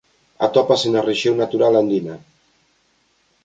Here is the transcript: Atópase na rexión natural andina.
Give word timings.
Atópase 0.45 0.87
na 0.91 1.05
rexión 1.09 1.35
natural 1.37 1.73
andina. 1.81 2.15